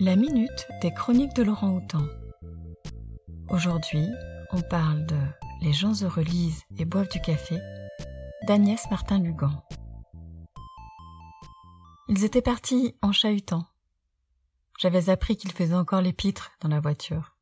[0.00, 2.04] La minute des chroniques de Laurent Houtan.
[3.48, 4.08] Aujourd'hui,
[4.50, 5.16] on parle de
[5.62, 7.58] Les gens heureux lisent et boivent du café
[8.46, 9.62] d'Agnès Martin-Lugan.
[12.08, 13.66] Ils étaient partis en chahutant.
[14.80, 16.14] J'avais appris qu'ils faisaient encore les
[16.60, 17.36] dans la voiture.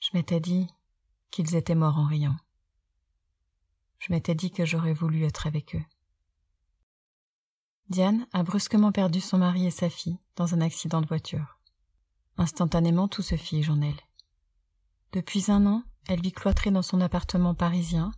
[0.00, 0.68] Je m'étais dit
[1.30, 2.36] qu'ils étaient morts en riant.
[3.98, 5.84] Je m'étais dit que j'aurais voulu être avec eux.
[7.90, 11.58] Diane a brusquement perdu son mari et sa fille dans un accident de voiture.
[12.36, 14.00] Instantanément, tout se fige en elle.
[15.12, 18.12] Depuis un an, elle vit cloîtrée dans son appartement parisien.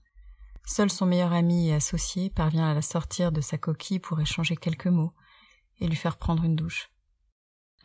[0.64, 4.56] Seul son meilleur ami et associé parvient à la sortir de sa coquille pour échanger
[4.56, 5.12] quelques mots
[5.80, 6.90] et lui faire prendre une douche.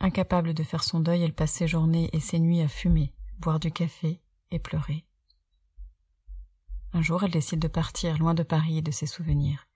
[0.00, 3.60] Incapable de faire son deuil, elle passe ses journées et ses nuits à fumer, boire
[3.60, 4.20] du café
[4.50, 5.04] et pleurer.
[6.92, 9.66] Un jour, elle décide de partir loin de Paris et de ses souvenirs.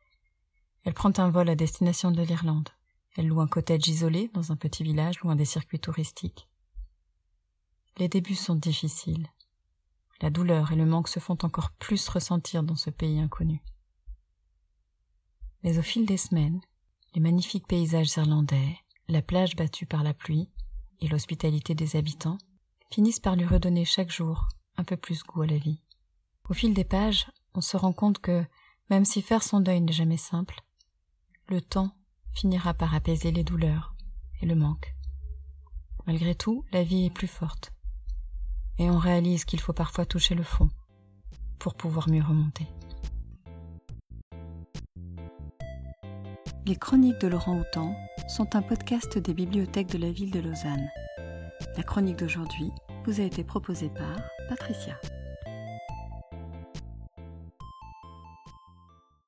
[0.86, 2.68] Elle prend un vol à destination de l'Irlande.
[3.16, 6.48] Elle loue un cottage isolé dans un petit village loin des circuits touristiques.
[7.96, 9.26] Les débuts sont difficiles.
[10.20, 13.64] La douleur et le manque se font encore plus ressentir dans ce pays inconnu.
[15.64, 16.60] Mais au fil des semaines,
[17.14, 20.48] les magnifiques paysages irlandais, la plage battue par la pluie
[21.00, 22.38] et l'hospitalité des habitants
[22.92, 25.82] finissent par lui redonner chaque jour un peu plus goût à la vie.
[26.48, 28.46] Au fil des pages, on se rend compte que,
[28.88, 30.62] même si faire son deuil n'est jamais simple,
[31.48, 31.92] le temps
[32.32, 33.94] finira par apaiser les douleurs
[34.40, 34.94] et le manque.
[36.06, 37.72] Malgré tout, la vie est plus forte,
[38.78, 40.68] et on réalise qu'il faut parfois toucher le fond
[41.58, 42.66] pour pouvoir mieux remonter.
[46.66, 47.96] Les chroniques de Laurent Houtan
[48.28, 50.90] sont un podcast des bibliothèques de la ville de Lausanne.
[51.76, 52.70] La chronique d'aujourd'hui
[53.04, 54.16] vous a été proposée par
[54.48, 54.98] Patricia.